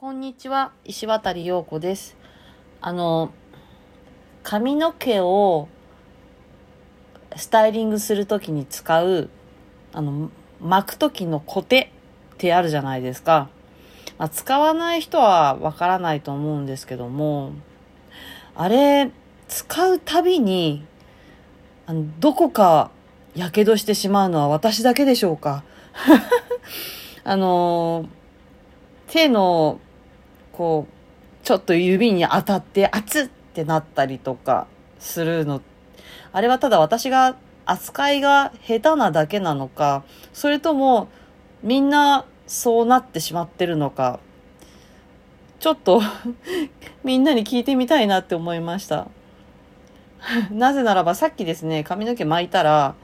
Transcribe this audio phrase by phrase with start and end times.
[0.00, 2.16] こんにちは、石渡陽子です。
[2.80, 3.32] あの、
[4.44, 5.66] 髪の毛を
[7.34, 9.28] スタイリングするときに使う、
[9.92, 10.30] あの、
[10.60, 11.90] 巻くときのコテ
[12.34, 13.48] ってあるじゃないですか。
[14.18, 17.50] まあ、使わない人はわからないと思うんですけども、
[18.54, 19.10] あれ、
[19.48, 20.86] 使うたびに、
[21.86, 22.92] あの、どこか
[23.34, 25.64] 火傷してしまうのは私だけでしょうか。
[27.24, 28.08] あの、
[29.08, 29.80] 手の、
[30.58, 34.66] こう、ちょっと指に当たって熱ってなったりとか
[34.98, 35.62] するの。
[36.32, 41.08] あれはただ私が扱いが下手なだけなのか、それとも
[41.62, 44.18] みんなそうなってしまってるのか、
[45.60, 46.02] ちょっと
[47.04, 49.06] みんなに聞いてみたいなって思いました。
[50.50, 52.94] なぜならばさっきですね、髪の毛巻いたら、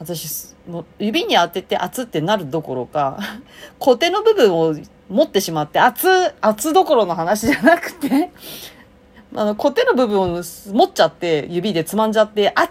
[0.00, 3.18] 私、もう指に当てて熱ってなるどころか、
[3.78, 4.74] コテの部分を
[5.10, 6.08] 持ってしまって、熱、
[6.40, 8.30] 熱どころの話じゃなくて、
[9.34, 12.70] あの、コテの部分を持っちゃって、指でつまんじゃって、あ、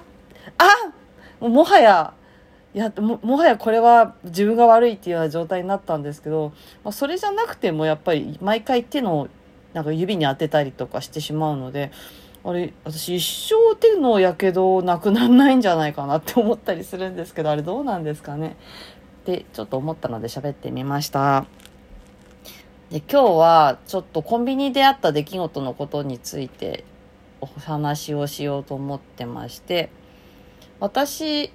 [0.57, 2.13] あもはや、
[2.73, 9.27] いやも、もはやこれは自分が悪いっていうような状態になったんですけど、まあ、それじゃなくてもやっぱり毎回手の
[9.73, 11.91] なんか指に当てたりとかしてしまうので、
[12.43, 18.55] あれ、私一生手のやけどなくなんないんじゃないかなって思ったりするんですけど、あれどうなんですかね
[19.21, 21.45] ってちょっと思ったので喋ってみました。
[22.91, 26.83] で、今日はちょっとコンビニであった出来事のことについて
[27.39, 29.91] お話をしようと思ってまして、
[30.79, 31.51] 私、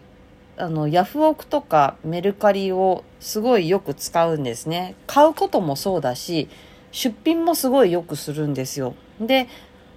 [0.56, 4.94] あの、ヤフオクとかメルカリをすごいよく使うんですね。
[5.08, 6.48] 買うこともそうだし、
[6.92, 8.94] 出品もすごいよくするんですよ。
[9.20, 9.48] で、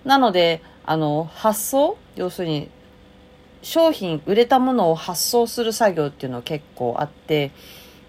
[0.05, 2.71] なので、あの、発送要するに、
[3.61, 7.51] 商品、売れたものを発送する作業っていうのは結構あって、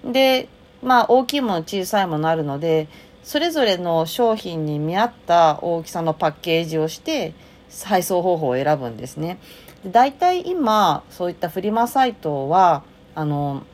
[0.02, 0.48] で、
[0.82, 2.88] まあ、大きいもの、小さいものあるので、
[3.28, 7.34] それぞれの商品に見合った大きさのパッケージをして、
[7.84, 9.38] 配送方法を選ぶんですね。
[9.84, 12.84] で大体今、そういったフリマサイトは、
[13.14, 13.64] あの、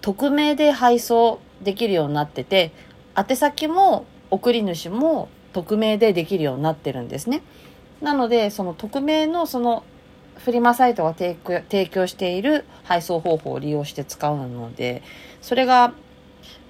[0.00, 2.72] 匿名で配送できるようになってて、
[3.16, 7.42] 宛先も送り主も匿名でできるようになってるんですね。
[8.00, 9.84] なので、その匿名のその
[10.38, 15.04] フリマサイトが提供提供している配送方法を利用して使うので、
[15.40, 15.94] それが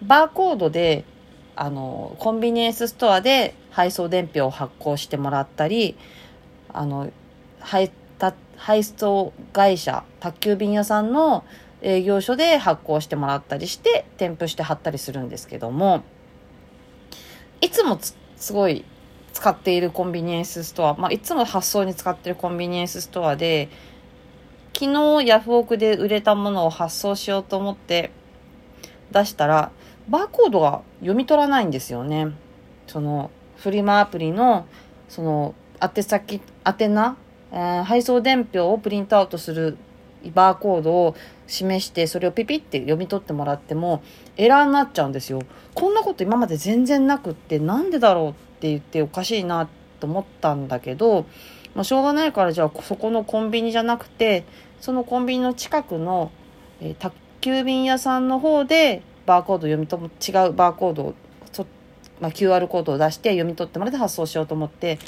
[0.02, 1.06] バーコードで、
[1.56, 5.96] あの、コンビニエンスストアで配送伝票を発行してもらったり、
[6.72, 7.10] あの、
[7.60, 7.90] 配
[8.62, 11.44] 配送会社、宅急便屋さんの
[11.80, 16.04] 営業所で発行してもらったりして、添付して貼ったりするんですけども、
[17.60, 17.98] いつも
[18.36, 18.84] すごい
[19.32, 23.68] 使っているコンビニエンスストア、まあ、いつも発送に使ってるコンビニエンスストアで、
[24.78, 28.12] 昨日ヤフオクで売れたものを発送しようと思って
[29.10, 29.72] 出したら、
[30.08, 32.32] バーコードが読み取らないんですよね。
[32.86, 34.66] その、フリマアプリの、
[35.08, 37.16] その、宛先、宛名、
[37.52, 39.76] え配送伝票をプリントアウトする
[40.34, 44.02] バーコードを示して、それをピピって読み取ってもらっても、
[44.36, 45.40] エラーになっちゃうんですよ。
[45.74, 49.68] こんなこと今まで全然なくって、なんでだろうって言っておかしいな
[50.00, 51.26] と思ったんだけど、
[51.74, 54.44] まあ、しょうがないからじゃあそこのコンビニじゃなくて、
[54.80, 56.30] そのコンビニの近くの、
[56.80, 60.06] えー宅急便屋さんの方でバーコード読み取違
[60.48, 61.14] うバーコードを、
[62.20, 64.98] まあ、QR コードを出して読み取ってもらって発送しようと思って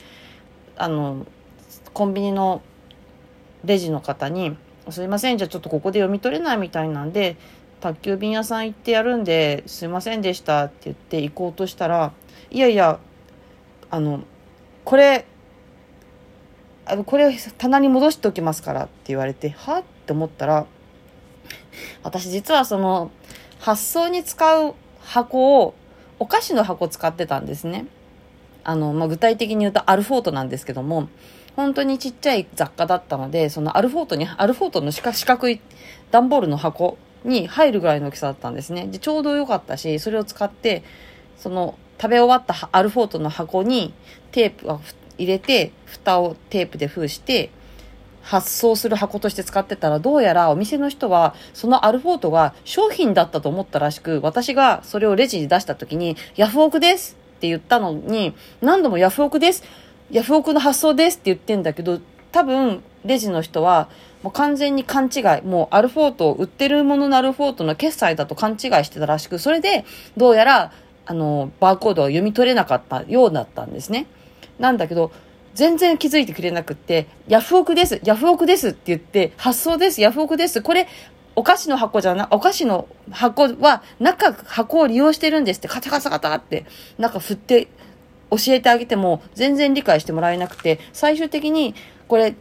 [0.76, 1.26] あの
[1.92, 2.62] コンビニの
[3.64, 4.56] レジの方に
[4.91, 7.36] 「すいませんじゃあちょっとここで読み取れないみたいなんで
[7.80, 12.12] 宅急便屋さん行ってやるんですいませんでした」って言って行こうとしたら
[12.50, 12.98] 「いやいや
[13.91, 14.20] あの
[14.84, 15.25] これ
[16.86, 20.66] あのこれ棚に戻しておきますから」って言われてはって思ったら
[22.02, 23.10] 私実はその
[23.60, 25.75] 発送に使う箱を
[26.19, 27.87] お菓子の箱使ってたんですね。
[28.65, 31.09] あの、まあ、具体的に言うとアルフォートなんですけども、
[31.56, 35.60] 本当にちっちゃい雑貨だったので、そのアルフォートに、アルフォートの四角い
[36.10, 38.87] 段ボールの箱に入るぐらいの大きさだったんですね。
[38.87, 40.82] で、ちょうど良かったし、それを使って、
[41.38, 43.94] その食べ終わったアルフォートの箱に
[44.32, 44.81] テープを
[45.17, 47.50] 入れて、蓋をテープで封して、
[48.25, 59.62] 発送する箱として使ってたら、どうやらお店の人は、そのアルフォートが商品だったと思ったらしく、私がそれをレジに出した時に、ヤフオクですって言ったのに、何度もヤフオクです
[60.11, 62.00] ヤフオクの発送ですって言ってんだけど、
[62.32, 63.88] 多分、レジの人は、
[64.23, 69.85] もう完全に勘違い、もうアルフォートを、売ってるもののアルフォートの決済だと勘違いしてたらしく、それで、
[70.17, 70.73] どうやら、
[71.05, 74.06] あの、バーコードを読み取れなかったようだったんですね。
[74.59, 75.12] なんだけど、
[75.54, 80.62] 全然気づいてくれなくって、ヤフオクです、ヤフオクですって言って、発送です、ヤフオクです。
[80.62, 80.88] これ、
[81.36, 86.66] お菓子の箱じゃな、お菓子の箱は中、箱を利用してるんですってカタカタカタって
[86.98, 87.68] 中振って
[88.30, 91.74] 教えてあげても全然理解してもらえなくて、最終的に
[92.08, 92.34] これ、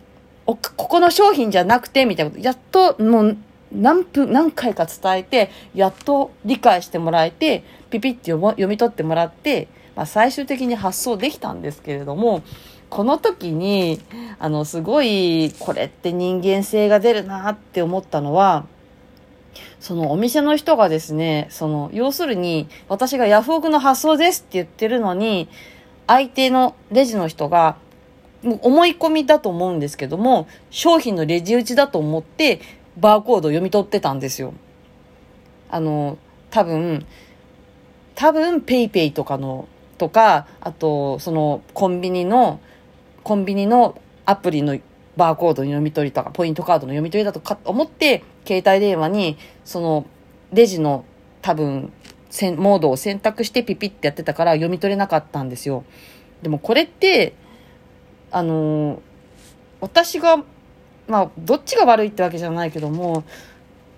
[0.46, 3.38] ここの商品じゃなくてみたいなこと、やっともう
[3.72, 12.44] 何分、何回か伝えて、やっと理解してもらえて、ピピって読み取ってもらって、まあ、最終的に発送できたんですけれども、
[12.94, 14.00] この時に、
[14.38, 18.68] あの、すごい、これって人間性が出るなって思ったのは、
[19.80, 25.50] そのお店の人がですね、その、要するに、私がヤフオクの発送ですって言ってるのに、
[26.06, 27.78] 相手のレジの人が、
[28.44, 32.62] 思い込みだと思うんですけども、商品のレジ打ちだと思って、
[33.00, 34.54] バーコードを読み取ってたんですよ。
[35.72, 36.20] あの、
[36.52, 37.08] 多分、
[38.14, 39.68] 多分、ペイペイとかの、
[39.98, 42.60] とか、あと、その、コンビニの、
[43.24, 44.78] コンビニのアプリの
[45.16, 50.06] バーコードの読み取りとか、ポイントカードの読み取りだとか思って、携帯電話に、その、
[50.52, 51.06] レジの
[51.42, 51.92] 多分、
[52.58, 55.84] モードを選択してピピってやってたから読み取れなかったんですよ。
[56.42, 57.36] でもこれって、
[58.32, 59.00] あの
[59.80, 60.44] 私が
[61.08, 63.24] まあ、どっちが悪いってわけじゃないけども、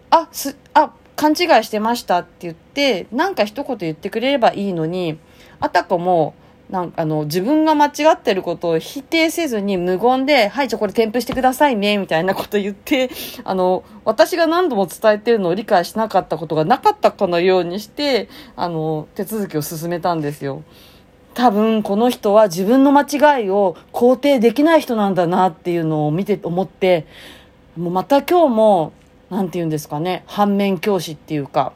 [0.10, 5.19] あ、す、あ、勘違いしてましたって言って、なんか一言言ってくれればいいのに、
[5.60, 6.33] あたかも、
[6.69, 13.09] なんあの、自分が間違ってることを否定せずに無言で、はい、じゃあこれ添付してくださいね、みたいなこと言って、
[13.45, 20.63] あの、私が何度も伝えてるのを理解しなかったことがなかったかのようにして、あの、手続きを進めたんですよ。
[21.35, 27.06] 多分この人は自分の間違いを肯定できない人なんだなっていうのを見て思って
[27.77, 28.94] もうまた今日も
[29.29, 31.73] 何て言うんですかね反面教師っていうか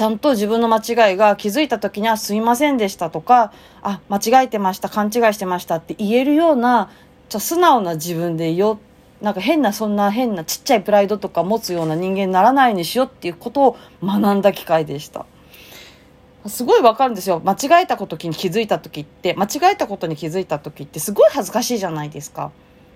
[0.00, 3.52] ちゃんと自分の間違いが気づいた時にはすいませんでしたとか
[3.82, 6.90] あ間違えてました勘違いしてましたって言えるような
[7.28, 8.80] じゃ素直な自分でいよ
[9.20, 15.26] なんか変なそんな変なちっちゃいプライドとか持つような人間にならないようにしようっていうことを学んだ機会でした。
[16.46, 17.42] すごいわかるんですよ。
[17.44, 22.52] 間違えたことに気づいた時って、間違えたことに気づいた時ってすごい恥ずかしいじゃないですか。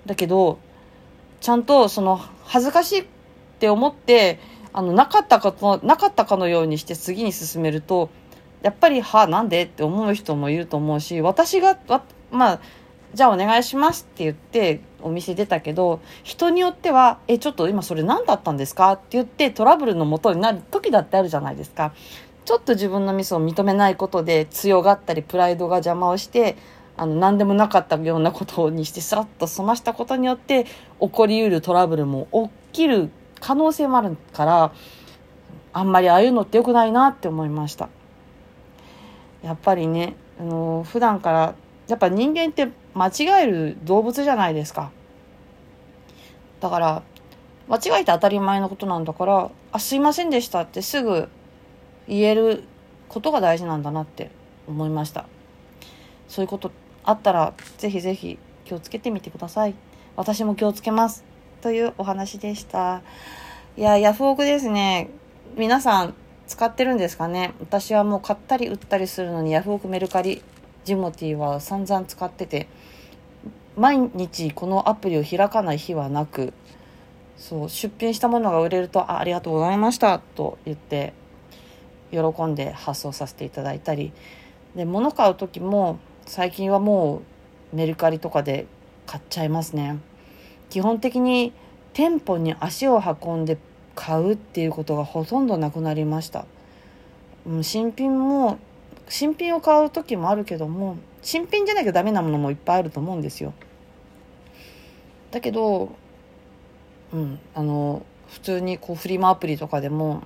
[0.06, 0.58] だけど、
[1.42, 3.04] ちゃんとその恥ずかしいっ
[3.58, 4.38] て思って、
[4.74, 8.10] あの、なかったかと、なかったかのようにして次に進めると、
[8.60, 11.78] やっぱり、はあ、なんでって思う人もいると思うし、私が、
[12.30, 12.60] まあ、
[13.14, 18.92] じゃあお願いしますって言ってお店出たけど、人によっては、え、ちょっと今それ何だったんですか？
[18.94, 21.94] って言ってトラブルのもとになる時だってあるじゃないですか。
[22.44, 26.56] ちょっと自分のミスを認めないことで強がったりプライドが邪魔をして
[26.96, 30.64] あの何でもなかったようなことにしてさらっと済ましたことによって
[31.00, 32.28] 起こりうるトラブルも
[32.72, 33.10] 起きる
[33.46, 34.72] 可能性もあるから
[35.74, 37.90] あんまりああいうのって良くないなって思いました。
[39.42, 41.54] やっぱりねあの普段から
[41.86, 44.90] やっぱ人間って間違える動物じゃないですか。
[46.60, 47.02] だから
[47.68, 51.28] 間違えて当たり前のことなんだから「あすいませんでした」ってすぐ
[52.08, 52.64] 言える
[53.10, 54.30] ことが大事なんだなって
[54.66, 55.26] 思いました。
[56.28, 56.70] そういうこと
[57.04, 59.74] あったらぜひぜひ気をつけてみてください。
[60.16, 61.33] 私も気をつけます。
[61.64, 63.00] というお話でした。
[63.78, 65.08] いやヤフオクですね。
[65.56, 66.14] 皆さん
[66.46, 67.54] 使ってるんですかね？
[67.58, 70.42] 私はもう買ったり売ったりするのにヤフオクメルカリ
[70.84, 72.68] ジモティーは散々使ってて
[73.78, 76.52] 毎日このアプリを開かない日はなく
[77.38, 81.14] そう出品したものが売れるとあありがとうございましたと言って
[82.10, 84.12] 喜んで発送させていただいたり
[84.76, 87.22] で物買う時も最近はも
[87.72, 88.66] うメルカリとかで
[89.06, 89.96] 買っちゃいますね。
[90.70, 91.52] 基本的に
[91.92, 93.58] 店舗に足を運んで
[93.94, 96.46] 買うっていうことがほとんどなくなりました。
[97.62, 98.58] 新品も
[99.08, 103.52] 新品を買う時もあるけども新品じゃなきゃダメなものもいっぱいあると思うんですよ。
[105.30, 105.90] だけど
[107.12, 110.22] うんあの普通にこうフリマアプリとかでも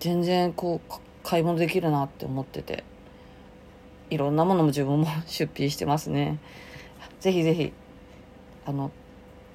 [0.00, 2.84] 全然こう買い物できるなって思ってて
[4.10, 6.38] いろんなものも自分も 出品してますね。
[7.20, 7.72] ぜひぜひ
[8.64, 8.90] あの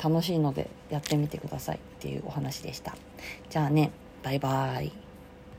[0.02, 2.96] 楽しいのでやってみてくださいっていうお話でした。
[3.50, 3.92] じゃあね
[4.24, 5.07] バイバーイ。